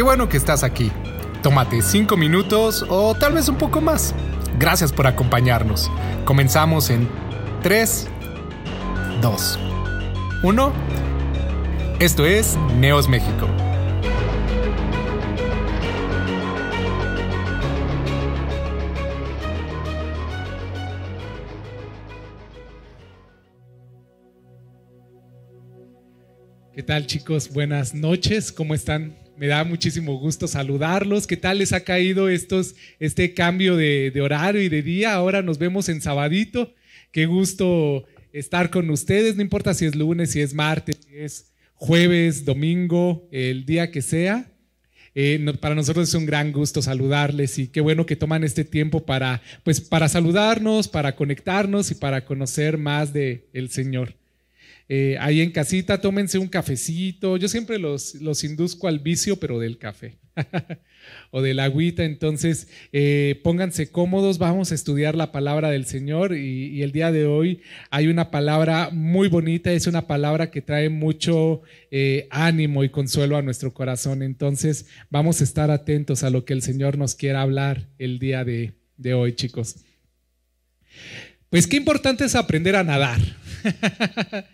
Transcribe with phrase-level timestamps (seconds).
[0.00, 0.90] Qué bueno que estás aquí.
[1.42, 4.14] Tómate cinco minutos o tal vez un poco más.
[4.58, 5.90] Gracias por acompañarnos.
[6.24, 7.06] Comenzamos en
[7.62, 8.08] 3,
[9.20, 9.58] 2,
[10.42, 10.72] 1.
[11.98, 13.46] Esto es Neos México.
[26.90, 27.52] Tal chicos?
[27.52, 29.14] Buenas noches, ¿cómo están?
[29.36, 31.28] Me da muchísimo gusto saludarlos.
[31.28, 35.14] ¿Qué tal les ha caído estos, este cambio de, de horario y de día?
[35.14, 36.74] Ahora nos vemos en sabadito.
[37.12, 41.52] Qué gusto estar con ustedes, no importa si es lunes, si es martes, si es
[41.74, 44.50] jueves, domingo, el día que sea.
[45.14, 49.06] Eh, para nosotros es un gran gusto saludarles y qué bueno que toman este tiempo
[49.06, 54.19] para, pues, para saludarnos, para conectarnos y para conocer más de el Señor.
[54.92, 57.36] Eh, ahí en casita, tómense un cafecito.
[57.36, 60.18] Yo siempre los, los induzco al vicio, pero del café
[61.30, 62.02] o del agüita.
[62.02, 67.26] Entonces, eh, pónganse cómodos, vamos a estudiar la palabra del Señor y, el día de
[67.26, 72.88] hoy hay una palabra muy bonita, es una palabra que trae mucho eh, ánimo y
[72.88, 74.24] consuelo a nuestro corazón.
[74.24, 78.44] Entonces, vamos a estar atentos a lo que el Señor nos quiera hablar el día
[78.44, 79.76] de, de hoy, chicos.
[81.50, 83.18] Pues qué importante es aprender a nadar.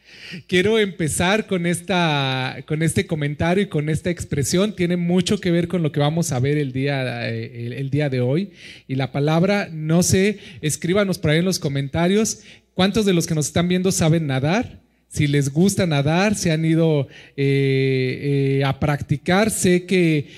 [0.49, 4.75] Quiero empezar con, esta, con este comentario y con esta expresión.
[4.75, 8.09] Tiene mucho que ver con lo que vamos a ver el día, eh, el, día
[8.09, 8.53] de hoy.
[8.89, 12.41] Y la palabra, no sé, escríbanos por ahí en los comentarios.
[12.73, 14.81] ¿Cuántos de los que nos están viendo saben nadar?
[15.09, 19.51] Si les gusta nadar, se han ido eh, eh, a practicar.
[19.51, 20.29] Sé que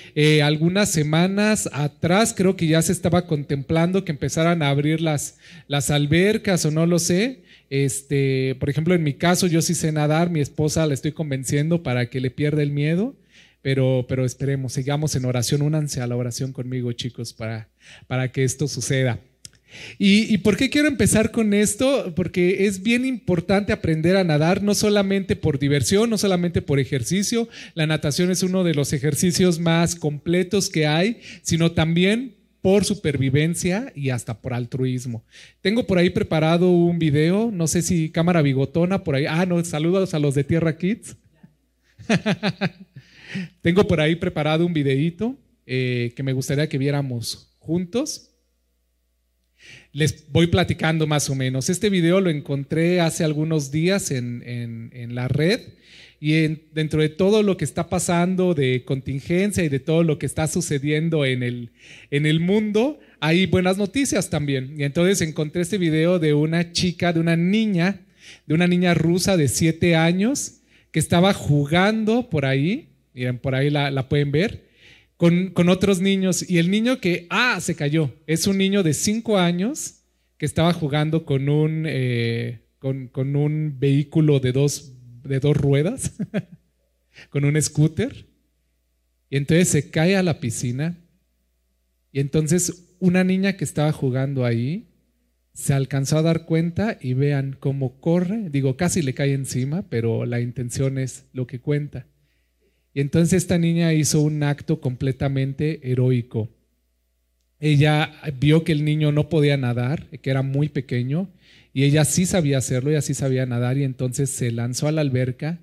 [0.41, 5.91] algunas semanas atrás creo que ya se estaba contemplando que empezaran a abrir las, las
[5.91, 7.41] albercas o no lo sé.
[7.69, 11.83] Este, por ejemplo, en mi caso, yo sí sé nadar, mi esposa la estoy convenciendo
[11.83, 13.15] para que le pierda el miedo,
[13.61, 17.69] pero, pero esperemos, sigamos en oración, únanse a la oración conmigo, chicos, para,
[18.07, 19.19] para que esto suceda.
[19.97, 22.13] ¿Y, ¿Y por qué quiero empezar con esto?
[22.15, 27.47] Porque es bien importante aprender a nadar, no solamente por diversión, no solamente por ejercicio.
[27.73, 33.91] La natación es uno de los ejercicios más completos que hay, sino también por supervivencia
[33.95, 35.23] y hasta por altruismo.
[35.61, 39.25] Tengo por ahí preparado un video, no sé si cámara bigotona por ahí.
[39.25, 41.15] Ah, no, saludos a los de Tierra Kids.
[43.61, 48.28] Tengo por ahí preparado un videito eh, que me gustaría que viéramos juntos.
[49.91, 51.69] Les voy platicando más o menos.
[51.69, 55.61] Este video lo encontré hace algunos días en, en la red
[56.21, 56.33] y
[56.73, 60.47] dentro de todo lo que está pasando de contingencia y de todo lo que está
[60.47, 61.69] sucediendo en el,
[62.11, 64.75] en el mundo, hay buenas noticias también.
[64.77, 68.01] Y entonces encontré este video de una chica, de una niña,
[68.45, 70.55] de una niña rusa de siete años
[70.91, 74.65] que estaba jugando por ahí, miren, por ahí la, pueden ver,
[75.19, 76.49] con, otros niños.
[76.49, 80.05] Y el niño que, ah, se cayó, es un niño de cinco años
[80.37, 84.93] que estaba jugando con un, eh, con un vehículo de dos
[85.23, 86.13] de dos ruedas
[87.29, 88.27] con un scooter.
[89.29, 90.97] Y entonces se cae a la piscina.
[92.11, 94.87] Y entonces una niña que estaba jugando ahí
[95.53, 98.49] se alcanzó a dar cuenta y vean cómo corre.
[98.49, 102.07] Digo, casi le cae encima, pero la intención es lo que cuenta.
[103.01, 106.49] Entonces esta niña hizo un acto completamente heroico.
[107.59, 111.29] Ella vio que el niño no podía nadar, que era muy pequeño,
[111.73, 115.01] y ella sí sabía hacerlo, ella sí sabía nadar y entonces se lanzó a la
[115.01, 115.59] alberca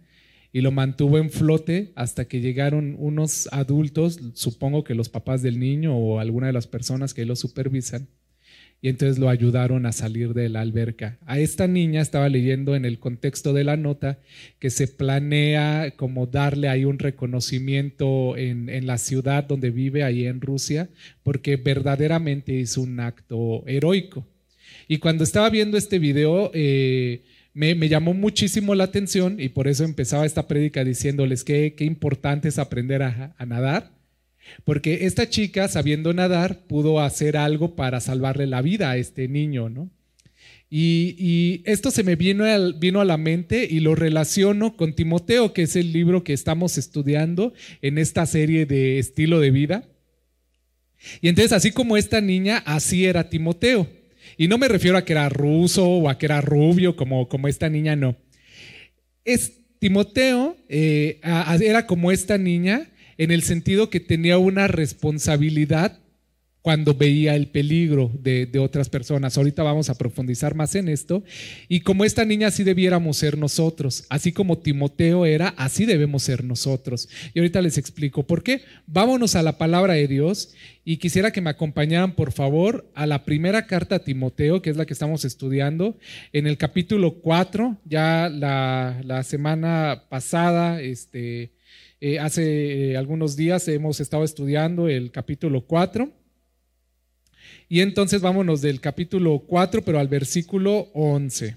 [0.52, 5.58] y lo mantuvo en flote hasta que llegaron unos adultos, supongo que los papás del
[5.58, 8.08] niño o alguna de las personas que lo supervisan,
[8.86, 11.18] y entonces lo ayudaron a salir de la alberca.
[11.26, 14.20] A esta niña estaba leyendo en el contexto de la nota
[14.60, 20.40] que se planea como darle ahí un reconocimiento en, la ciudad donde vive, ahí en
[20.40, 20.88] Rusia,
[21.24, 24.24] porque verdaderamente hizo un acto heroico.
[24.86, 29.82] Y cuando estaba viendo este video, eh, me, llamó muchísimo la atención y por eso
[29.82, 33.95] empezaba esta prédica diciéndoles que qué importante es aprender a, nadar.
[34.64, 39.68] Porque esta chica, sabiendo nadar, pudo hacer algo para salvarle la vida a este niño,
[39.68, 39.90] ¿no?
[40.68, 45.76] Y, esto se me vino, a la mente y lo relaciono con Timoteo, que es
[45.76, 47.52] el libro que estamos estudiando
[47.82, 49.88] en esta serie de estilo de vida.
[51.20, 53.88] Y entonces, así como esta niña, así era Timoteo.
[54.36, 57.68] Y no me refiero a que era ruso o a que era rubio como, esta
[57.68, 58.16] niña, no.
[59.24, 61.20] Es, Timoteo eh,
[61.60, 66.00] era como esta niña en el sentido que tenía una responsabilidad
[66.66, 69.38] cuando veía el peligro de, otras personas.
[69.38, 71.22] Ahorita vamos a profundizar más en esto.
[71.68, 76.42] Y como esta niña así debiéramos ser nosotros, así como Timoteo era, así debemos ser
[76.42, 77.08] nosotros.
[77.34, 78.62] Y ahorita les explico por qué.
[78.88, 80.54] Vámonos a la palabra de Dios
[80.84, 84.76] y quisiera que me acompañaran, por favor, a la primera carta a Timoteo, que es
[84.76, 85.96] la que estamos estudiando,
[86.32, 91.52] en el capítulo 4, ya la, semana pasada, este,
[92.00, 96.12] eh, hace eh, algunos días hemos estado estudiando el capítulo 4.
[97.68, 101.56] Y entonces vámonos del capítulo 4, pero al versículo 11.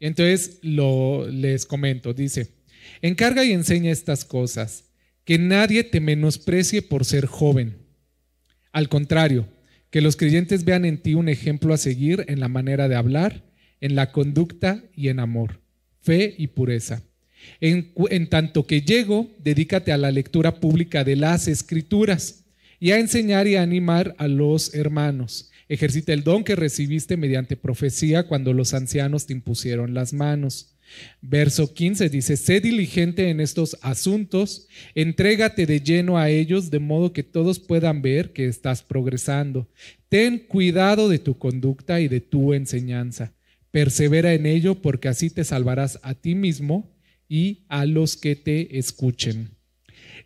[0.00, 2.54] Y entonces lo, les comento, dice,
[3.02, 4.84] encarga y enseña estas cosas,
[5.24, 7.78] que nadie te menosprecie por ser joven.
[8.72, 9.48] Al contrario,
[9.90, 13.44] que los creyentes vean en ti un ejemplo a seguir en la manera de hablar,
[13.80, 15.60] en la conducta y en amor,
[16.00, 17.02] fe y pureza.
[17.60, 22.44] En, tanto que llego, dedícate a la lectura pública de las escrituras
[22.80, 25.50] y a enseñar y a animar a los hermanos.
[25.68, 30.74] Ejercita el don que recibiste mediante profecía cuando los ancianos te impusieron las manos.
[31.20, 37.12] Verso 15 dice, sé diligente en estos asuntos, entrégate de lleno a ellos de modo
[37.12, 39.68] que todos puedan ver que estás progresando.
[40.08, 43.34] Ten cuidado de tu conducta y de tu enseñanza.
[43.70, 46.90] Persevera en ello porque así te salvarás a ti mismo
[47.28, 49.57] y a los que te escuchen.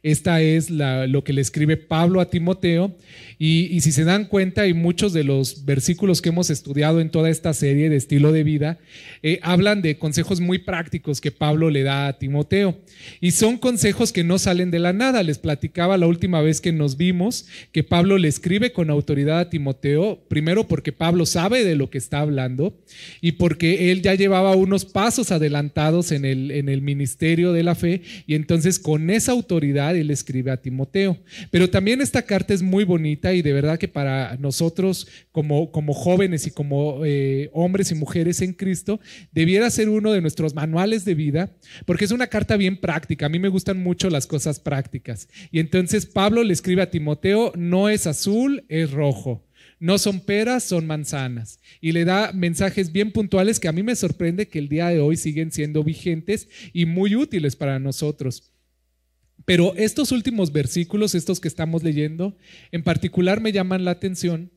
[0.02, 2.96] Esta es lo que le escribe Pablo a Timoteo.
[3.38, 7.30] Y, si se dan cuenta, y muchos de los versículos que hemos estudiado en toda
[7.30, 8.78] esta serie de estilo de vida
[9.22, 12.78] eh, hablan de consejos muy prácticos que Pablo le da a Timoteo.
[13.20, 15.22] Y son consejos que no salen de la nada.
[15.22, 19.50] Les platicaba la última vez que nos vimos que Pablo le escribe con autoridad a
[19.50, 22.76] Timoteo, primero porque Pablo sabe de lo que está hablando
[23.20, 27.74] y porque él ya llevaba unos pasos adelantados en el, en el ministerio de la
[27.74, 28.02] fe.
[28.26, 31.18] Y entonces con esa autoridad él escribe a Timoteo.
[31.50, 35.94] Pero también esta carta es muy bonita y de verdad que para nosotros como, como
[35.94, 39.00] jóvenes y como eh, hombres y mujeres en Cristo,
[39.32, 41.50] debiera ser uno de nuestros manuales de vida,
[41.86, 43.26] porque es una carta bien práctica.
[43.26, 45.28] A mí me gustan mucho las cosas prácticas.
[45.50, 49.46] Y entonces Pablo le escribe a Timoteo, no es azul, es rojo.
[49.82, 51.58] No son peras, son manzanas.
[51.80, 55.00] Y le da mensajes bien puntuales que a mí me sorprende que el día de
[55.00, 58.51] hoy siguen siendo vigentes y muy útiles para nosotros.
[59.44, 62.36] Pero estos últimos versículos, estos que estamos leyendo,
[62.70, 64.50] en particular me llaman la atención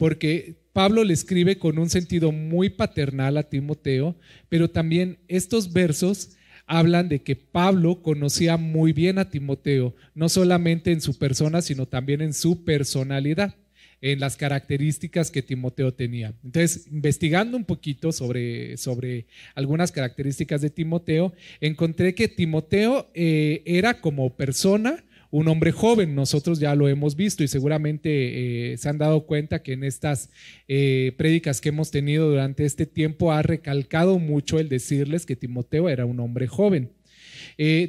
[0.00, 4.16] porque Pablo le escribe con un sentido muy paternal a Timoteo,
[4.48, 10.92] pero también estos versos hablan de que Pablo conocía muy bien a Timoteo, no solamente
[10.92, 13.56] en su persona, sino también en su personalidad
[14.02, 16.32] en las características que Timoteo tenía.
[16.42, 24.00] Entonces, investigando un poquito sobre, sobre algunas características de Timoteo, encontré que Timoteo eh, era
[24.00, 28.98] como persona, un hombre joven, nosotros ya lo hemos visto y seguramente eh, se han
[28.98, 30.30] dado cuenta que en estas
[30.66, 35.88] eh, prédicas que hemos tenido durante este tiempo ha recalcado mucho el decirles que Timoteo
[35.88, 36.90] era un hombre joven.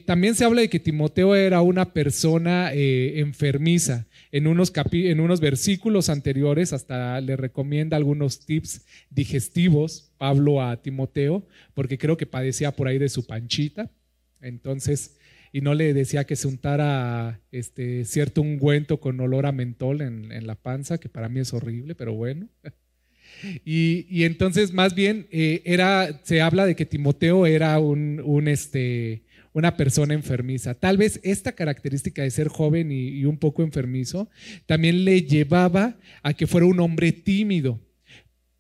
[0.06, 6.10] también se habla de que Timoteo era una persona enfermiza en unos, en unos versículos
[6.10, 12.88] anteriores, hasta le recomienda algunos tips digestivos, Pablo a Timoteo, porque creo que padecía por
[12.88, 13.92] ahí de su panchita.
[14.40, 15.18] Entonces,
[15.52, 20.48] y no le decía que se untara este, cierto ungüento con olor a mentol en,
[20.48, 22.48] la panza, que para mí es horrible, pero bueno.
[23.66, 29.24] Y, entonces, más bien, eh, era, se habla de que Timoteo era un, un este,
[29.54, 30.74] una persona enfermiza.
[30.74, 34.30] Tal vez esta característica de ser joven y, un poco enfermizo
[34.66, 37.80] también le llevaba a que fuera un hombre tímido.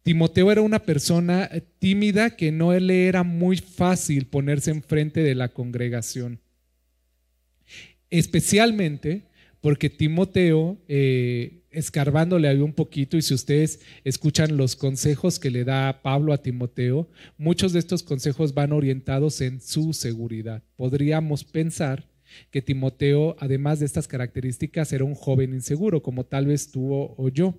[0.03, 5.50] Timoteo era una persona tímida que no le era muy fácil ponerse enfrente de la
[5.50, 6.39] congregación.
[8.10, 9.24] Especialmente
[9.62, 15.63] porque Timoteo eh, escarbándole ahí un poquito y si ustedes escuchan los consejos que le
[15.63, 20.63] da Pablo a Timoteo, muchos de estos consejos van orientados en su seguridad.
[20.75, 22.08] Podríamos pensar
[22.50, 27.30] que Timoteo, además de estas características, era un joven inseguro, como tal vez tú o,
[27.30, 27.58] yo.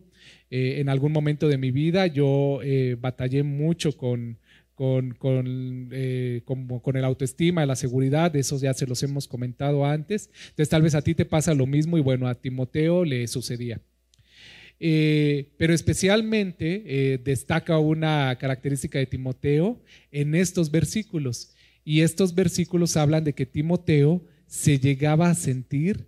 [0.51, 4.39] Eh, en algún momento de mi vida yo eh, batallé mucho con,
[4.75, 10.31] con, con, eh, el autoestima, la seguridad, eso ya se los hemos comentado antes.
[10.51, 13.81] Entonces tal vez a ti te pasa lo mismo y bueno, a Timoteo le sucedía.
[14.81, 21.55] Eh, pero especialmente eh, destaca una característica de Timoteo en estos versículos.
[21.85, 26.07] Y estos versículos hablan de que Timoteo se llegaba a sentir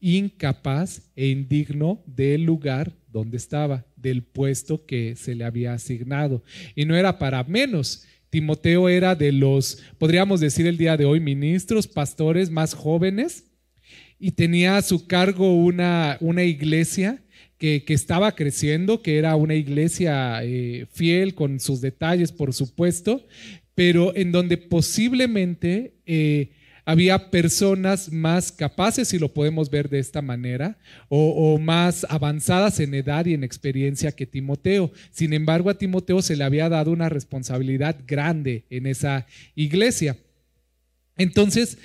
[0.00, 6.42] incapaz e indigno del lugar donde estaba, del puesto que se le había asignado.
[6.74, 8.04] Y no era para menos.
[8.30, 13.44] Timoteo era de los, podríamos decir el día de hoy, ministros, pastores más jóvenes
[14.18, 17.22] y tenía a su cargo una, una iglesia
[17.58, 23.26] que, estaba creciendo, que era una iglesia eh, fiel con sus detalles, por supuesto,
[23.74, 26.50] pero en donde posiblemente eh,
[26.84, 32.94] había personas más capaces, si lo podemos ver de esta manera, o, más avanzadas en
[32.94, 34.90] edad y en experiencia que Timoteo.
[35.10, 40.16] Sin embargo, a Timoteo se le había dado una responsabilidad grande en esa iglesia.
[41.18, 41.76] Entonces,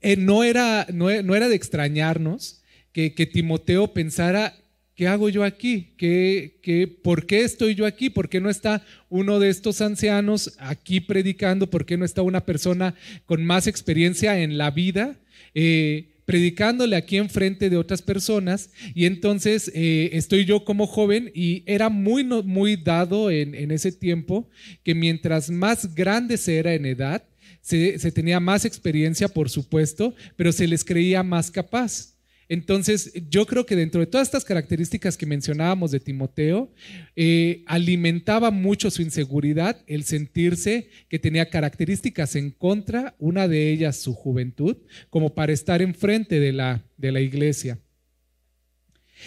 [0.00, 4.54] eh, no, era, no, era de extrañarnos que, que Timoteo pensara
[4.96, 5.92] ¿qué hago yo aquí?
[5.96, 8.10] ¿Qué, qué, por qué estoy yo aquí?
[8.10, 11.70] ¿Por qué no está uno de estos ancianos aquí predicando?
[11.70, 12.94] ¿Por qué no está una persona
[13.26, 15.16] con más experiencia en la vida?
[15.54, 21.62] Eh, predicándole aquí enfrente de otras personas y entonces eh, estoy yo como joven y
[21.66, 24.48] era muy, muy dado en, ese tiempo
[24.82, 27.22] que mientras más grande se era en edad,
[27.60, 32.15] se tenía más experiencia, por supuesto, pero se les creía más capaz.
[32.48, 36.72] Entonces, yo creo que dentro de todas estas características que mencionábamos de Timoteo,
[37.16, 43.96] eh, alimentaba mucho su inseguridad el sentirse que tenía características en contra, una de ellas
[43.96, 44.76] su juventud,
[45.10, 47.80] como para estar enfrente de la, de la iglesia.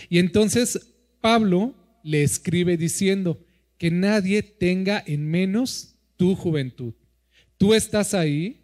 [0.08, 3.44] Y entonces Pablo le escribe diciendo
[3.78, 6.94] que nadie tenga en menos tu juventud.
[7.58, 8.62] Tú estás ahí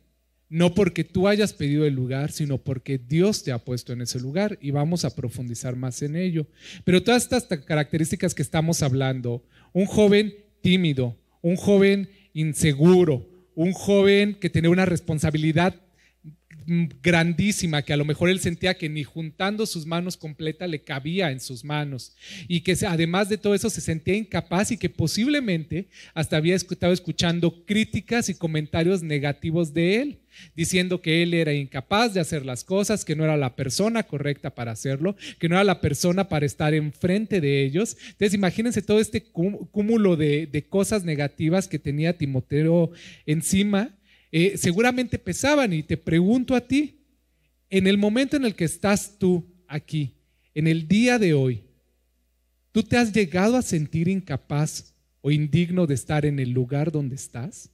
[0.49, 4.19] no porque tú hayas pedido el lugar, sino porque Dios te ha puesto en ese
[4.19, 6.47] lugar y vamos a profundizar más en ello.
[6.83, 14.35] Pero todas estas características que estamos hablando, un joven tímido, un joven inseguro, un joven
[14.35, 15.81] que tiene una responsabilidad
[16.65, 21.31] grandísima que a lo mejor él sentía que ni juntando sus manos completa le cabía
[21.31, 22.15] en sus manos
[22.47, 26.93] y que además de todo eso se sentía incapaz y que posiblemente hasta había estado
[26.93, 30.19] escuchando críticas y comentarios negativos de él
[30.55, 34.53] diciendo que él era incapaz de hacer las cosas, que no era la persona correcta
[34.53, 37.95] para hacerlo, que no era la persona para estar enfrente de ellos.
[38.07, 42.91] Entonces imagínense todo este cúmulo de, de cosas negativas que tenía Timoteo
[43.25, 43.95] encima
[44.37, 45.71] eh, seguramente pesaban.
[45.71, 46.99] Y te pregunto a ti,
[47.69, 50.13] en el momento en el que estás tú aquí,
[50.53, 51.63] en el día de hoy,
[52.73, 57.15] ¿tú te has llegado a sentir incapaz o indigno de estar en el lugar donde
[57.15, 57.71] estás?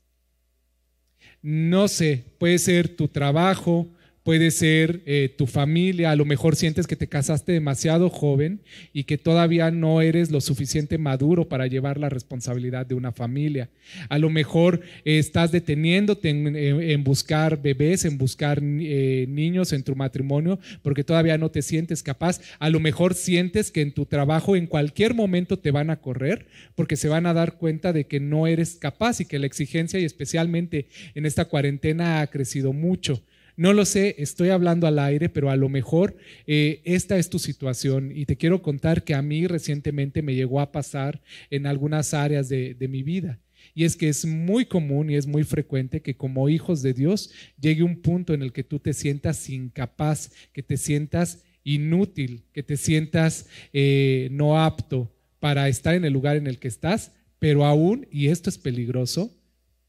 [1.42, 3.92] No sé, puede ser tu trabajo,
[4.24, 8.62] puede ser eh, tu familia, a lo mejor sientes que te casaste demasiado joven
[8.94, 13.70] y que todavía no eres lo suficiente maduro para llevar la responsabilidad de una familia.
[14.10, 19.96] A lo mejor eh, estás deteniéndote en, buscar bebés, en buscar eh, niños en tu
[19.96, 22.42] matrimonio porque todavía no te sientes capaz.
[22.60, 26.46] A lo mejor sientes que en tu trabajo en cualquier momento te van a correr
[26.76, 30.00] porque se van a dar cuenta de que no eres capaz y que la exigencia
[30.00, 33.24] y especialmente en esta cuarentena ha crecido mucho.
[33.58, 36.16] No lo sé, estoy hablando al aire, pero a lo mejor
[36.48, 40.60] eh, esta es tu situación y te quiero contar que a mí recientemente me llegó
[40.60, 43.40] a pasar en algunas áreas de, mi vida.
[43.74, 47.32] Y es que es muy común y es muy frecuente que como hijos de Dios
[47.60, 52.64] llegue un punto en el que tú te sientas incapaz, que te sientas inútil, que
[52.64, 57.66] te sientas eh, no apto para estar en el lugar en el que estás, pero
[57.66, 59.32] aún, y esto es peligroso,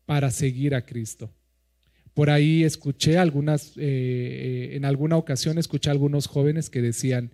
[0.07, 1.33] para seguir a Cristo.
[2.15, 7.31] Por ahí escuché algunas, eh, eh, en alguna ocasión escuché a algunos jóvenes que decían,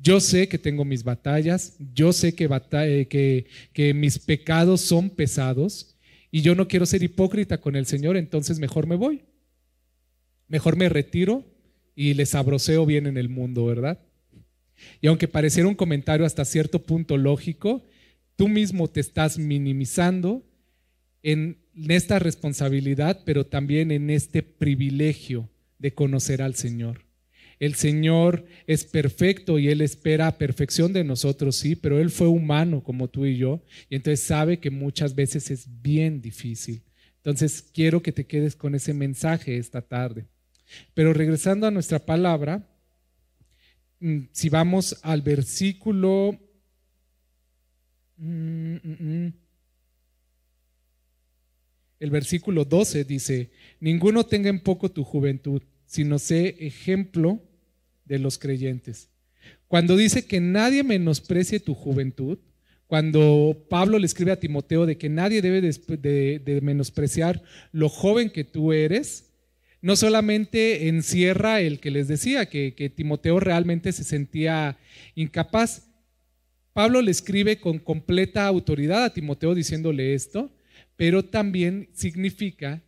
[0.00, 5.10] yo sé que tengo mis batallas, yo sé que, eh, que, que mis pecados son
[5.10, 5.96] pesados
[6.30, 9.22] y yo no quiero ser hipócrita con el Señor, entonces mejor me voy.
[10.48, 11.44] Mejor me retiro
[11.94, 13.98] y les abroceo bien en el mundo, ¿verdad?
[15.00, 17.86] Y aunque pareciera un comentario hasta cierto punto lógico,
[18.36, 20.45] tú mismo te estás minimizando
[21.26, 27.04] en esta responsabilidad, pero también en este privilegio de conocer al Señor.
[27.58, 32.84] El Señor es perfecto y Él espera perfección de nosotros, sí, pero Él fue humano
[32.84, 36.84] como tú y yo, y entonces sabe que muchas veces es bien difícil.
[37.16, 40.26] Entonces quiero que te quedes con ese mensaje esta tarde.
[40.94, 42.68] Pero regresando a nuestra palabra,
[43.98, 46.38] mm, si vamos al versículo...
[48.16, 49.45] Mm, mm,
[51.98, 53.50] el versículo 12 dice,
[53.80, 57.42] ninguno tenga en poco tu juventud, sino sé ejemplo
[58.04, 59.08] de los creyentes.
[59.68, 62.38] Cuando dice que nadie menosprecie tu juventud,
[62.86, 68.44] cuando Pablo le escribe a Timoteo de que nadie debe de, menospreciar lo joven que
[68.44, 69.32] tú eres,
[69.82, 74.78] no solamente encierra el que les decía, que, que Timoteo realmente se sentía
[75.14, 75.88] incapaz.
[76.72, 80.52] Pablo le escribe con completa autoridad a Timoteo diciéndole esto,
[80.96, 82.82] pero también significa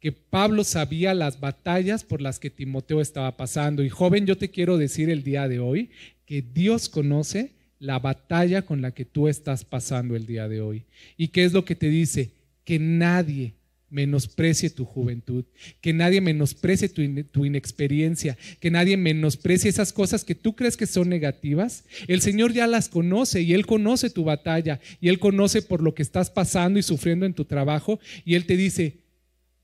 [0.00, 3.84] que Pablo sabía las batallas por las que Timoteo estaba pasando.
[3.84, 5.90] Y joven, yo te quiero decir el día de hoy
[6.24, 10.84] que Dios conoce la batalla con la que tú estás pasando el día de hoy.
[11.16, 12.30] ¿Y qué es lo que te dice?
[12.64, 13.54] Que nadie
[13.90, 15.44] menosprecie tu juventud,
[15.80, 21.08] que nadie menosprecie tu, inexperiencia, que nadie menosprecie esas cosas que tú crees que son
[21.08, 21.84] negativas.
[22.06, 25.94] El Señor ya las conoce y Él conoce tu batalla y Él conoce por lo
[25.94, 28.98] que estás pasando y sufriendo en tu trabajo y Él te dice,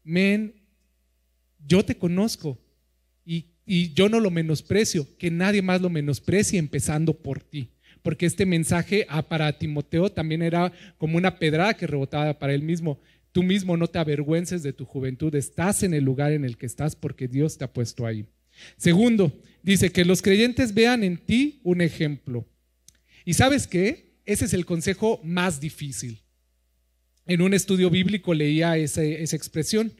[0.04, 0.54] men,
[1.66, 2.58] yo te conozco
[3.24, 7.70] y, y yo no lo menosprecio, que nadie más lo menosprecie empezando por ti
[8.06, 12.62] porque este mensaje ah, para Timoteo también era como una pedrada que rebotaba para él
[12.62, 13.00] mismo.
[13.36, 16.64] Tú mismo no te avergüences de tu juventud, estás en el lugar en el que
[16.64, 18.24] estás porque Dios te ha puesto ahí.
[18.78, 19.30] Segundo,
[19.62, 22.48] dice que los creyentes vean en ti un ejemplo.
[23.26, 24.14] ¿Y sabes qué?
[24.24, 26.22] Ese es el consejo más difícil.
[27.26, 29.92] En un estudio bíblico leía esa, esa expresión.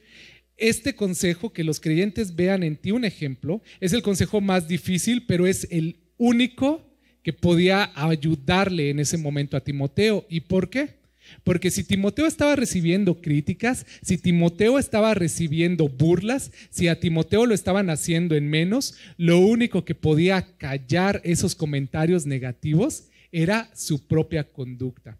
[0.57, 5.27] Este consejo, que los creyentes vean en ti un ejemplo, es el consejo más difícil,
[5.27, 6.91] pero es el único
[7.23, 10.25] que podía ayudarle en ese momento a Timoteo.
[10.31, 10.96] ¿Y por qué?
[11.45, 17.55] Porque si Timoteo estaba recibiendo críticas, si Timoteo estaba recibiendo burlas, si a Timoteo lo
[17.55, 24.45] estaban haciendo en menos, lo único que podía callar esos comentarios negativos era su propia
[24.45, 25.19] conducta.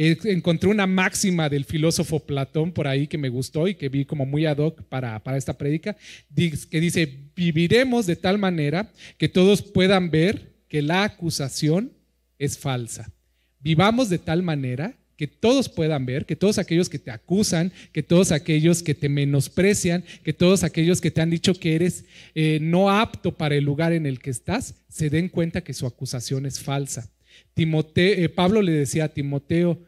[0.00, 4.04] Eh, encontré una máxima del filósofo Platón por ahí que me gustó y que vi
[4.04, 5.96] como muy ad hoc para, para esta prédica,
[6.36, 11.92] que dice, viviremos de tal manera que todos puedan ver que la acusación
[12.38, 13.12] es falsa.
[13.58, 18.04] Vivamos de tal manera que todos puedan ver, que todos aquellos que te acusan, que
[18.04, 22.04] todos aquellos que te menosprecian, que todos aquellos que te han dicho que eres
[22.36, 25.86] eh, no apto para el lugar en el que estás, se den cuenta que su
[25.86, 27.10] acusación es falsa.
[27.54, 29.82] Timoteo, eh, Pablo le decía a Timoteo,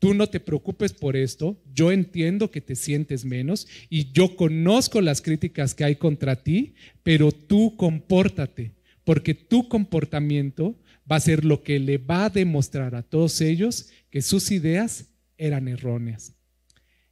[0.00, 5.00] tú no te preocupes por esto, yo entiendo que te sientes menos y yo conozco
[5.00, 6.74] las críticas que hay contra ti,
[7.04, 8.72] pero tú compórtate,
[9.04, 10.76] porque tu comportamiento
[11.10, 15.06] va a ser lo que le va a demostrar a todos ellos que sus ideas
[15.36, 16.34] eran erróneas.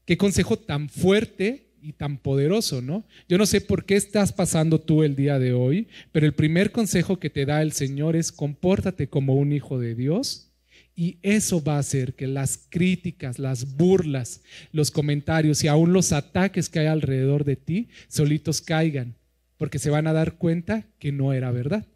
[0.04, 3.04] Qué consejo tan fuerte y tan poderoso, ¿no?
[3.28, 6.72] Yo no sé por qué estás pasando tú el día de hoy, pero el primer
[6.72, 10.46] consejo que te da el Señor es compórtate como un hijo de Dios.
[10.94, 16.12] Y eso va a hacer que las críticas, las burlas, los comentarios y aún los
[16.12, 19.16] ataques que hay alrededor de ti solitos caigan,
[19.56, 21.86] porque se van a dar cuenta que no era verdad.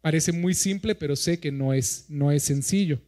[0.00, 3.00] Parece muy simple, pero sé que no es, no es sencillo.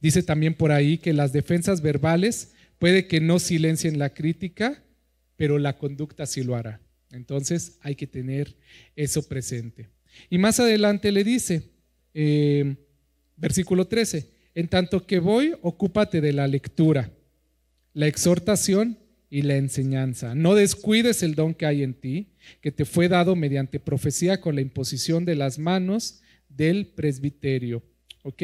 [0.00, 4.82] Dice también por ahí que las defensas verbales puede que no silencien la crítica,
[5.36, 6.80] pero la conducta sí lo hará.
[7.10, 8.56] Entonces hay que tener
[8.94, 9.88] eso presente.
[10.30, 11.62] Y más adelante le dice,
[12.14, 12.76] eh,
[13.36, 17.10] versículo 13, en tanto que voy, ocúpate de la lectura,
[17.94, 18.98] la exhortación
[19.30, 20.34] y la enseñanza.
[20.34, 22.28] No descuides el don que hay en ti,
[22.60, 27.82] que te fue dado mediante profecía con la imposición de las manos del presbiterio.
[28.22, 28.42] ¿Ok?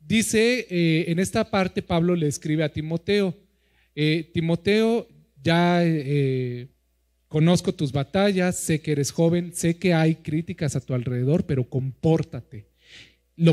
[0.00, 3.36] Dice, eh, en esta parte Pablo le escribe a Timoteo,
[3.94, 5.06] eh, Timoteo,
[5.42, 6.68] ya eh,
[7.28, 11.68] conozco tus batallas, sé que eres joven, sé que hay críticas a tu alrededor, pero
[11.68, 12.69] compórtate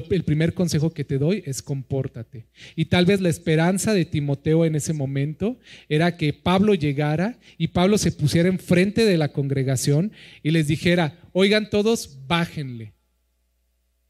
[0.10, 2.48] el primer consejo que te doy es compórtate.
[2.76, 7.70] Y tal vez la esperanza de Timoteo en ese momento era que Pablo llegara y
[7.70, 10.12] Pablo se pusiera enfrente de la congregación
[10.44, 12.94] y les dijera, oigan todos, bájenle.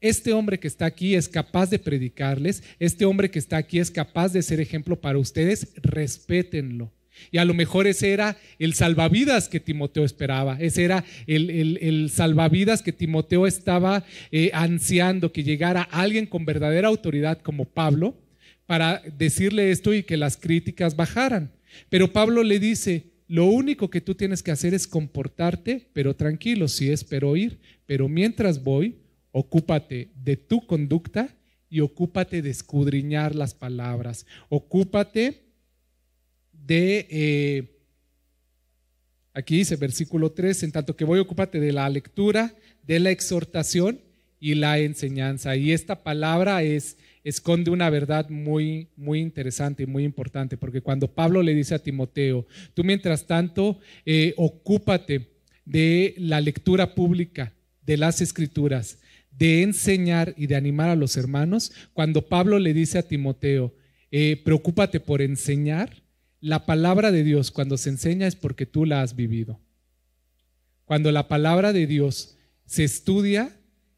[0.00, 3.90] Este hombre que está aquí es capaz de predicarles, este hombre que está aquí es
[3.90, 6.92] capaz de ser ejemplo para ustedes, respétenlo.
[7.30, 12.82] Y a lo mejor ese era el salvavidas que Timoteo esperaba, ese era el, salvavidas
[12.82, 18.16] que Timoteo estaba eh, ansiando, que llegara alguien con verdadera autoridad como Pablo
[18.66, 21.52] para decirle esto y que las críticas bajaran.
[21.88, 26.68] Pero Pablo le dice, lo único que tú tienes que hacer es comportarte, pero tranquilo,
[26.68, 28.96] sí espero ir, pero mientras voy,
[29.32, 31.36] ocúpate de tu conducta
[31.70, 35.47] y ocúpate de escudriñar las palabras, ocúpate
[36.68, 37.78] de, eh,
[39.32, 42.54] aquí dice versículo 3, en tanto que voy, ocúpate de la lectura,
[42.86, 44.02] de la exhortación
[44.38, 45.56] y la enseñanza.
[45.56, 51.10] Y esta palabra es, esconde una verdad muy, muy interesante y muy importante, porque cuando
[51.10, 55.26] Pablo le dice a Timoteo, tú mientras tanto, eh, ocúpate
[55.64, 57.54] de la lectura pública
[57.86, 58.98] de las escrituras,
[59.30, 63.74] de enseñar y de animar a los hermanos, cuando Pablo le dice a Timoteo,
[64.10, 66.02] eh, preocúpate por enseñar,
[66.40, 69.60] la palabra de Dios cuando se enseña es porque tú la has vivido.
[70.84, 73.54] Cuando la palabra de Dios se estudia,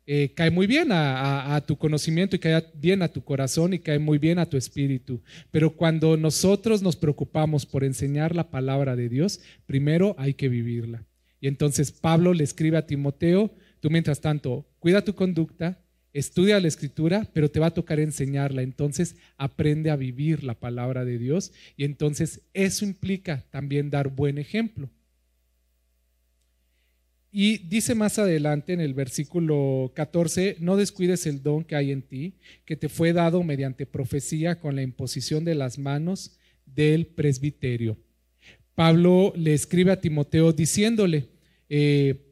[0.07, 3.79] eh, cae muy bien a, a, tu conocimiento y cae bien a tu corazón y
[3.79, 5.23] cae muy bien a tu espíritu.
[5.51, 11.05] Pero cuando nosotros nos preocupamos por enseñar la palabra de Dios, primero hay que vivirla.
[11.41, 15.80] Y entonces Pablo le escribe a Timoteo, tú mientras tanto, cuida tu conducta
[16.13, 18.63] estudia la escritura, pero te va a tocar enseñarla.
[18.63, 24.39] Entonces aprende a vivir la palabra de Dios y entonces eso implica también dar buen
[24.39, 24.91] ejemplo.
[27.33, 32.03] Y dice más adelante en el versículo 14, no descuides el don que hay en
[32.03, 37.97] ti, que te fue dado mediante profecía con la imposición de las manos del presbiterio.
[38.75, 41.29] Pablo le escribe a Timoteo diciéndole,
[41.69, 42.30] eh,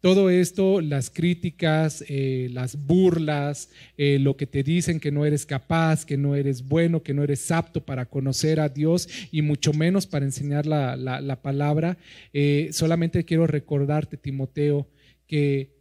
[0.00, 5.44] todo esto, las críticas, eh, las burlas, eh, lo que te dicen que no eres
[5.44, 9.74] capaz, que no eres bueno, que no eres apto para conocer a Dios y mucho
[9.74, 11.98] menos para enseñar la, palabra,
[12.32, 14.88] eh, solamente quiero recordarte, Timoteo,
[15.26, 15.76] que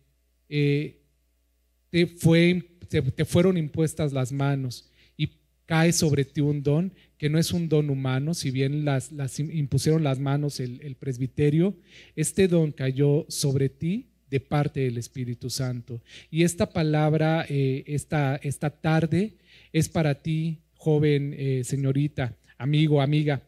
[1.89, 5.31] te, fue, te, fueron impuestas las manos y
[5.65, 10.03] cae sobre ti un don que no es un don humano, si bien las, impusieron
[10.03, 11.75] las manos el, el presbiterio,
[12.15, 16.01] este don cayó sobre ti de parte del Espíritu Santo.
[16.29, 19.33] Y esta palabra, eh, esta, esta, tarde,
[19.73, 23.41] es para ti, joven, eh, señorita, amigo, amiga,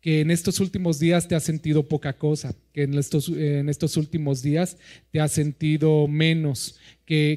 [0.00, 3.96] que en estos últimos días te has sentido poca cosa, que en estos, en estos
[3.96, 4.76] últimos días
[5.12, 6.78] te has sentido menos,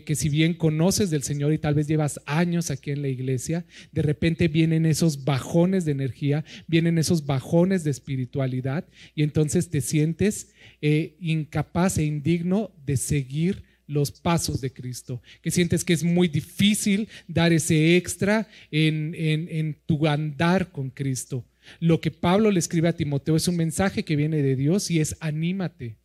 [0.05, 3.65] que, si bien conoces del Señor y tal vez llevas años aquí en la iglesia,
[3.91, 8.85] de repente vienen esos bajones de energía, vienen esos bajones de espiritualidad
[9.15, 15.51] y entonces te sientes eh, incapaz e indigno de seguir los pasos de Cristo, que
[15.51, 21.43] sientes que es muy difícil dar ese extra en, en tu andar con Cristo.
[21.81, 25.01] Lo que Pablo le escribe a Timoteo es un mensaje que viene de Dios y
[25.01, 25.97] es anímate,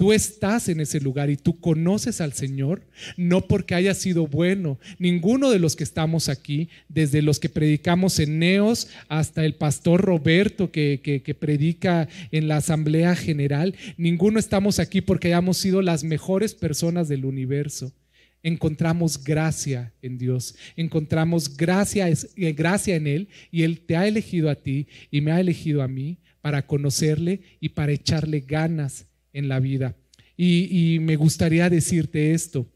[0.00, 2.86] Tú estás en ese lugar y tú conoces al Señor,
[3.18, 4.78] no porque haya sido bueno.
[4.98, 10.00] Ninguno de los que estamos aquí, desde los que predicamos en Neos hasta el pastor
[10.00, 16.02] Roberto que, que, predica en la Asamblea General, ninguno estamos aquí porque hayamos sido las
[16.02, 17.92] mejores personas del universo
[18.42, 24.48] encontramos gracia en Dios, encontramos gracia, eh, gracia en Él y Él te ha elegido
[24.48, 29.48] a ti y me ha elegido a mí para conocerle y para echarle ganas en
[29.48, 29.96] la vida.
[30.36, 32.66] Y, me gustaría decirte esto.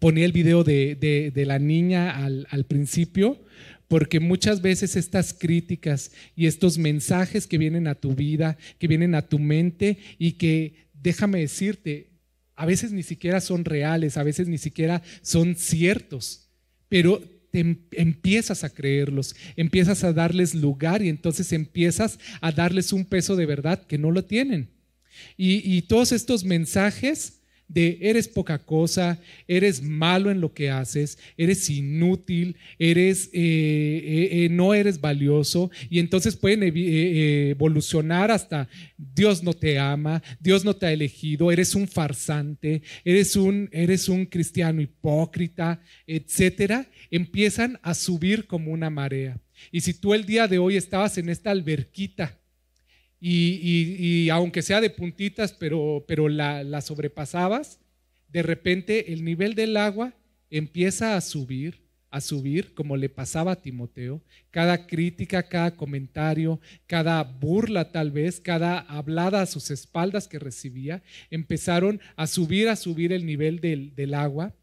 [0.00, 3.40] Ponía el video de, la niña al, al principio,
[3.86, 9.14] porque muchas veces estas críticas y estos mensajes que vienen a tu vida, que vienen
[9.14, 12.08] a tu mente y que, déjame decirte,
[12.58, 16.48] a veces ni siquiera son reales, a veces ni siquiera son ciertos,
[16.88, 22.92] pero te em, empiezas a creerlos, empiezas a darles lugar y entonces empiezas a darles
[22.92, 24.70] un peso de verdad que no lo tienen.
[25.36, 27.34] Y, todos estos mensajes
[27.68, 34.28] de eres poca cosa, eres malo en lo que haces, eres inútil, eres, eh, eh,
[34.44, 40.74] eh, no eres valioso y entonces pueden evolucionar hasta Dios no te ama, Dios no
[40.74, 47.94] te ha elegido, eres un farsante, eres un, eres un cristiano hipócrita, etcétera, empiezan a
[47.94, 49.38] subir como una marea.
[49.70, 52.38] Y si tú el día de hoy estabas en esta alberquita
[53.20, 57.80] y, aunque sea de puntitas, pero, pero la, la sobrepasabas,
[58.28, 60.14] de repente el nivel del agua
[60.50, 64.22] empieza a subir, a subir, como le pasaba a Timoteo.
[64.50, 71.02] Cada crítica, cada comentario, cada burla tal vez, cada hablada a sus espaldas que recibía,
[71.30, 74.54] empezaron a subir, a subir el nivel del, del agua.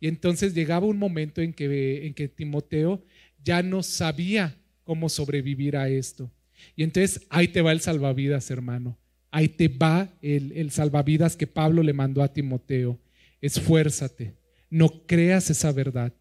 [0.00, 3.04] Y entonces llegaba un momento en que, en que Timoteo
[3.44, 6.30] ya no sabía cómo sobrevivir a esto.
[6.76, 8.98] Y entonces ahí te va el salvavidas, hermano.
[9.30, 12.98] Ahí te va el, salvavidas que Pablo le mandó a Timoteo.
[13.40, 14.34] Esfuérzate,
[14.70, 16.12] no creas esa verdad.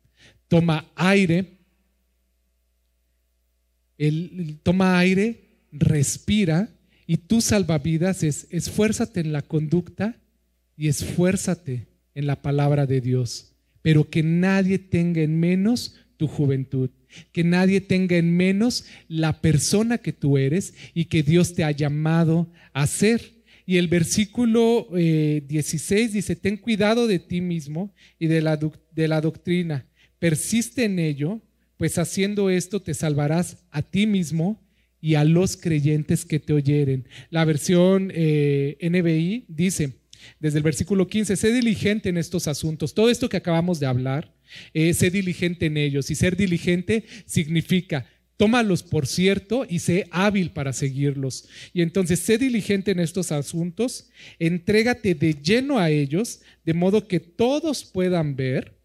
[0.47, 1.57] Toma aire,
[4.63, 6.69] toma aire, respira
[7.05, 10.17] y tu salvavidas es esfuérzate en la conducta
[10.75, 16.89] y esfuérzate en la palabra de Dios, pero que nadie tenga en menos tu juventud
[17.31, 21.71] que nadie tenga en menos la persona que tú eres y que Dios te ha
[21.71, 23.37] llamado a ser.
[23.65, 29.07] Y el versículo 16 eh, dice, ten cuidado de ti mismo y de la, de
[29.07, 29.85] la doctrina,
[30.19, 31.41] persiste en ello,
[31.75, 34.63] pues haciendo esto te salvarás a ti mismo
[35.01, 37.07] y a los creyentes que te oyeren.
[37.29, 39.99] La versión eh, NBI dice,
[40.39, 42.93] desde el versículo 15, sé diligente en estos asuntos.
[42.93, 44.33] Todo esto que acabamos de hablar,
[44.73, 46.09] eh, sé diligente en ellos.
[46.11, 48.05] Y ser diligente significa
[48.37, 51.49] tómalos por cierto y sé hábil para seguirlos.
[51.73, 57.19] Y entonces sé diligente en estos asuntos, entrégate de lleno a ellos, de modo que
[57.19, 58.77] todos puedan ver,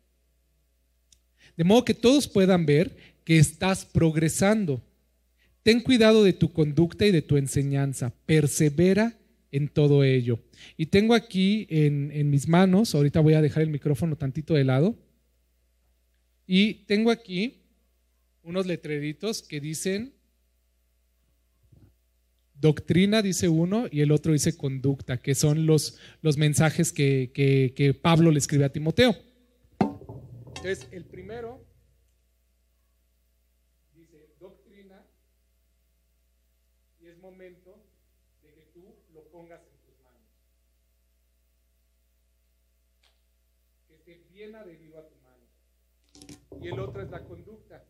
[1.57, 4.83] de modo que todos puedan ver que estás progresando.
[5.63, 9.17] Ten cuidado de tu conducta y de tu enseñanza, persevera
[9.53, 10.41] en todo ello.
[10.79, 14.65] Y tengo aquí en, en mis manos, ahorita voy a dejar el micrófono tantito de
[14.65, 14.97] lado,
[16.47, 17.63] y tengo aquí
[18.43, 20.15] unos letreritos que dicen
[22.55, 27.95] doctrina, dice uno, y el otro dice conducta, que son los, los mensajes que, que
[27.95, 29.17] Pablo le escribe a Timoteo.
[30.65, 31.67] Entonces, el primero
[33.97, 35.05] dice doctrina
[37.01, 37.85] y es momento
[38.45, 40.29] de que tú lo pongas en tus manos.
[43.89, 44.55] Que esté bien.
[46.61, 47.85] Y el otro es la conducta.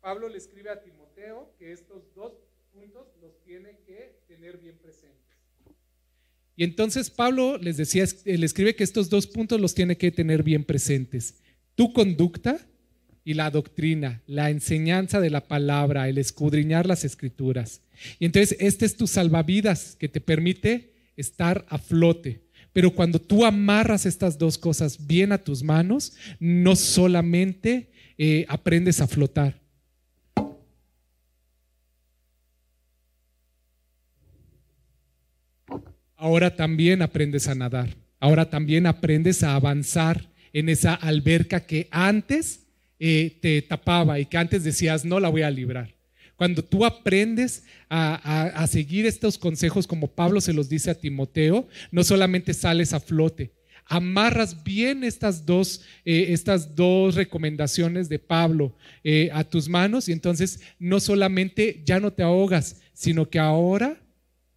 [0.00, 2.32] Pablo le escribe a Timoteo que estos dos
[2.72, 5.18] puntos los tiene que tener bien presentes.
[6.56, 10.42] Y entonces Pablo les decía, le escribe que estos dos puntos los tiene que tener
[10.42, 11.42] bien presentes
[11.78, 12.58] tu conducta
[13.24, 17.82] y la doctrina, la enseñanza de la palabra, el escudriñar las escrituras.
[18.18, 22.47] Y entonces este es tu salvavidas que te permite estar a flote.
[22.72, 29.00] Pero cuando tú amarras estas dos cosas bien a tus manos, no solamente eh, aprendes
[29.00, 29.60] a flotar.
[36.16, 37.96] Ahora también aprendes a nadar.
[38.20, 42.66] Ahora también aprendes a avanzar en esa alberca que antes
[42.98, 45.97] eh, te tapaba y que antes decías, no la voy a librar.
[46.38, 52.04] Cuando tú aprendes a, seguir estos consejos como Pablo se los dice a Timoteo, no
[52.04, 53.50] solamente sales a flote,
[53.86, 58.72] amarras bien estas dos, eh, estas dos recomendaciones de Pablo
[59.02, 64.00] eh, a tus manos y entonces no solamente ya no te ahogas, sino que ahora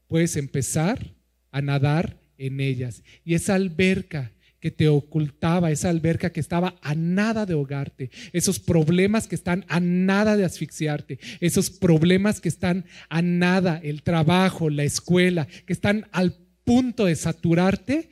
[0.08, 1.16] puedes empezar
[1.50, 3.02] a nadar en ellas.
[3.26, 8.60] Y esa alberca que te ocultaba, esa alberca que estaba a nada de ahogarte, esos
[8.60, 14.70] problemas que están a nada de asfixiarte, esos problemas que están a nada, el trabajo,
[14.70, 18.12] la escuela, que están al punto de saturarte,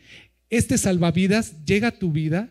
[0.50, 2.50] este salvavidas llega a tu vida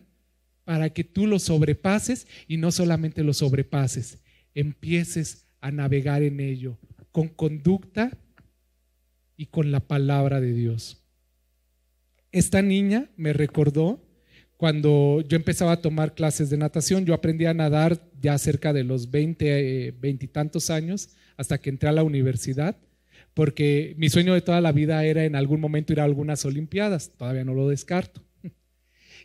[0.63, 4.19] para que tú lo sobrepases y no solamente lo sobrepases,
[4.55, 6.77] empieces a navegar en ello
[7.11, 8.17] con conducta
[9.35, 10.98] y con la palabra de Dios.
[12.31, 14.05] Esta niña me recordó
[14.55, 18.83] cuando yo empezaba a tomar clases de natación, yo aprendí a nadar ya cerca de
[18.83, 22.75] los 20, 20 y tantos años, hasta que entré a la universidad,
[23.33, 27.11] porque mi sueño de toda la vida era en algún momento ir a algunas Olimpiadas,
[27.15, 28.21] todavía no lo descarto.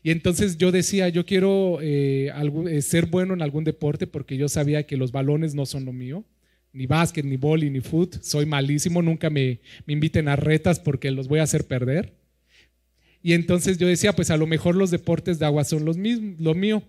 [0.04, 2.30] Y entonces yo decía, yo quiero eh,
[2.70, 5.92] eh, ser bueno en algún deporte porque yo sabía que los balones no son lo
[5.92, 6.24] mío,
[6.72, 11.10] ni básquet, ni boli, ni foot, soy malísimo, nunca me, me inviten a retas porque
[11.10, 12.23] los voy a hacer perder.
[13.24, 16.38] Y entonces yo decía, pues a lo mejor los deportes de agua son los mismos,
[16.38, 16.82] lo mío.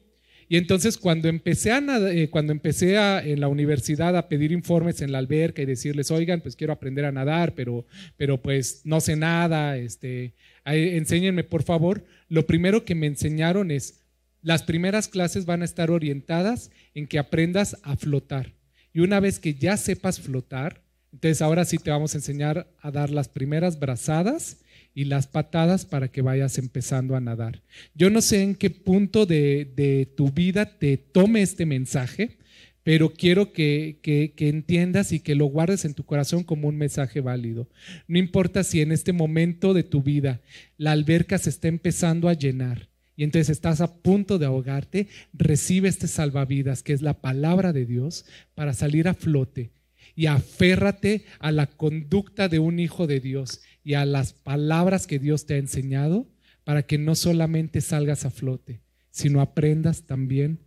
[0.50, 1.80] Y entonces cuando empecé, a,
[2.12, 6.42] eh, cuando empecé en la universidad a pedir informes en la alberca y decirles, oigan,
[6.42, 7.86] pues quiero aprender a nadar, pero,
[8.18, 10.34] pero pues no sé nada, este,
[10.66, 14.02] enséñenme por favor, lo primero que me enseñaron es,
[14.42, 18.52] las primeras clases van a estar orientadas en que aprendas a flotar.
[18.92, 22.92] Y una vez que ya sepas flotar, entonces ahora sí te vamos a enseñar a
[22.92, 24.58] dar las primeras brazadas
[24.96, 27.62] y las patadas para que vayas empezando a nadar.
[27.94, 32.38] Yo no sé en qué punto de, tu vida te tome este mensaje,
[32.84, 37.20] pero quiero que, que, entiendas y que lo guardes en tu corazón como un mensaje
[37.20, 37.68] válido.
[38.08, 40.42] No importa si en este momento de tu vida
[40.78, 45.90] la alberca se está empezando a llenar y entonces estás a punto de ahogarte, recibe
[45.90, 49.72] este salvavidas que es la palabra de Dios para salir a flote
[50.16, 55.20] y aférrate a la conducta de un hijo de Dios y a las palabras que
[55.20, 56.28] Dios te ha enseñado
[56.64, 60.60] para que no solamente salgas a flote, sino aprendas también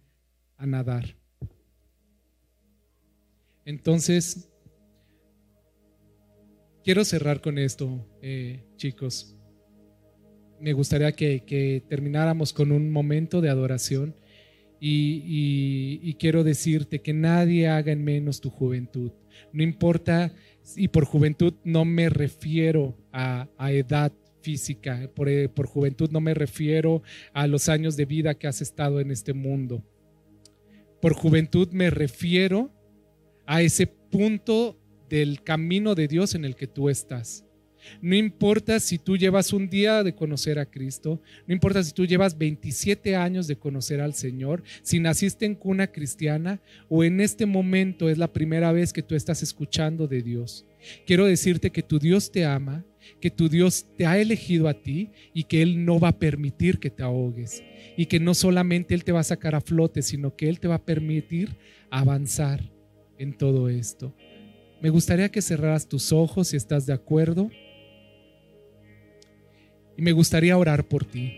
[0.56, 1.16] a nadar.
[3.64, 4.48] Entonces,
[6.84, 9.36] quiero cerrar con esto, eh, chicos.
[10.60, 14.16] Me gustaría que, termináramos con un momento de adoración
[14.80, 19.12] y, quiero decirte que nadie haga en menos tu juventud.
[19.52, 20.32] No importa
[20.76, 24.12] y por juventud no me refiero a, edad
[24.42, 29.00] física, eh, por juventud no me refiero a los años de vida que has estado
[29.00, 29.82] en este mundo.
[31.00, 32.70] Por juventud me refiero
[33.46, 37.47] a ese punto del camino de Dios en el que tú estás.
[38.00, 42.06] No importa si tú llevas un día de conocer a Cristo, no importa si tú
[42.06, 47.46] llevas 27 años de conocer al Señor, si naciste en cuna cristiana o en este
[47.46, 50.66] momento es la primera vez que tú estás escuchando de Dios.
[51.06, 52.84] Quiero decirte que tu Dios te ama,
[53.20, 56.78] que tu Dios te ha elegido a ti y que Él no va a permitir
[56.78, 57.62] que te ahogues.
[57.96, 60.68] Y que no solamente Él te va a sacar a flote, sino que Él te
[60.68, 61.56] va a permitir
[61.90, 62.60] avanzar
[63.18, 64.14] en todo esto.
[64.80, 67.50] Me gustaría que cerraras tus ojos si estás de acuerdo.
[69.98, 71.32] Y me gustaría orar por ti.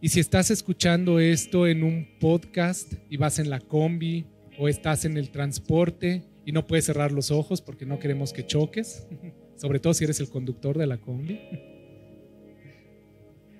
[0.00, 4.26] Y si estás escuchando esto en un podcast y vas en la combi
[4.58, 8.44] o estás en el transporte y no puedes cerrar los ojos porque no queremos que
[8.44, 9.06] choques,
[9.54, 11.38] sobre todo si eres el conductor de la combi.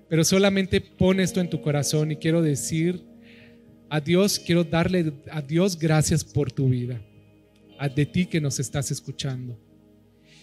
[0.08, 3.00] Pero solamente pon esto en tu corazón y quiero decir
[3.88, 7.00] a Dios, quiero darle a Dios gracias por tu vida,
[7.88, 9.58] de ti que nos estás escuchando.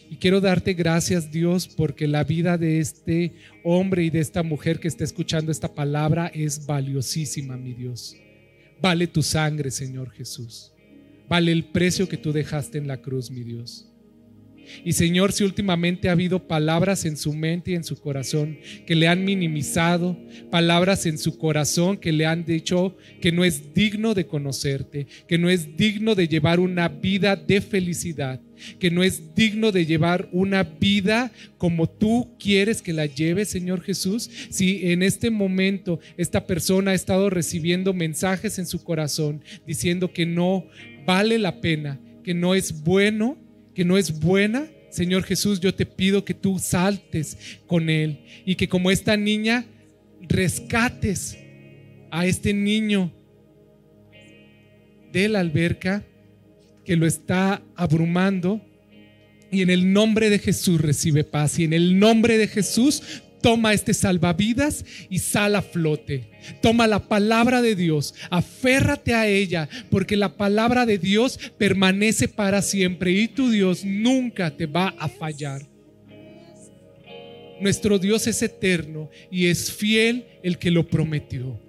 [0.10, 4.80] Y quiero darte gracias, Dios, porque la vida de este hombre y de esta mujer
[4.80, 8.16] que está escuchando esta palabra es valiosísima, mi Dios.
[8.82, 10.72] Vale tu sangre, Señor Jesús.
[11.28, 13.89] Vale el precio que tú dejaste en la cruz, mi Dios.
[14.84, 18.96] Y Señor, si últimamente ha habido palabras en su mente y en su corazón que
[18.96, 20.18] le han minimizado,
[20.50, 25.38] palabras en su corazón que le han dicho que no es digno de conocerte, que
[25.38, 28.42] no es digno de llevar una vida de felicidad,
[28.80, 33.82] que no es digno de llevar una vida como tú quieres que la lleve, Señor
[33.82, 34.30] Jesús.
[34.50, 40.26] Si en este momento esta persona ha estado recibiendo mensajes en su corazón diciendo que
[40.26, 40.66] no
[41.06, 43.38] vale la pena, que no es bueno,
[43.80, 48.56] que no es buena, Señor Jesús, yo te pido que tú saltes con él y
[48.56, 49.66] que como esta niña
[50.20, 51.38] rescates
[52.12, 53.10] a este niño
[55.14, 56.04] de la alberca
[56.84, 58.60] que lo está abrumando
[59.50, 63.74] y en el nombre de Jesús recibe paz y en el nombre de Jesús Toma
[63.74, 66.30] este salvavidas y sal a flote.
[66.62, 72.62] Toma la palabra de Dios, aférrate a ella, porque la palabra de Dios permanece para
[72.62, 75.62] siempre y tu Dios nunca te va a fallar.
[77.60, 81.60] Nuestro Dios es eterno y es fiel el que lo prometió.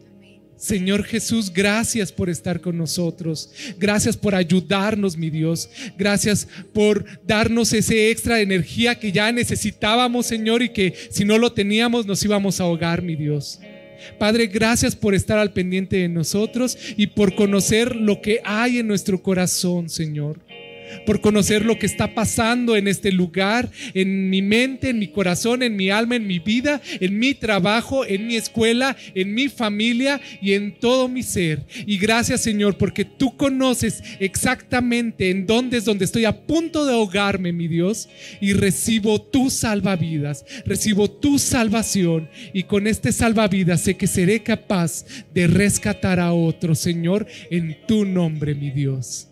[0.60, 3.50] Señor Jesús, gracias por estar con nosotros.
[3.78, 5.70] Gracias por ayudarnos, mi Dios.
[5.96, 11.38] Gracias por darnos ese extra de energía que ya necesitábamos, Señor, y que si no
[11.38, 13.58] lo teníamos nos íbamos a ahogar, mi Dios.
[14.18, 18.86] Padre, gracias por estar al pendiente de nosotros y por conocer lo que hay en
[18.86, 20.49] nuestro corazón, Señor
[21.06, 25.62] por conocer lo que está pasando en este lugar, en mi mente, en mi corazón,
[25.62, 30.20] en mi alma, en mi vida, en mi trabajo, en mi escuela, en mi familia
[30.40, 31.64] y en todo mi ser.
[31.86, 36.92] Y gracias Señor, porque tú conoces exactamente en dónde es donde estoy a punto de
[36.92, 38.08] ahogarme, mi Dios,
[38.40, 45.04] y recibo tu salvavidas, recibo tu salvación y con este salvavidas sé que seré capaz
[45.34, 49.29] de rescatar a otro, Señor, en tu nombre, mi Dios.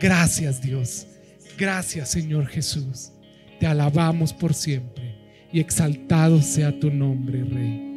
[0.00, 1.06] Gracias Dios.
[1.58, 3.12] Gracias Señor Jesús.
[3.58, 5.14] Te alabamos por siempre
[5.52, 7.89] y exaltado sea tu nombre, Rey.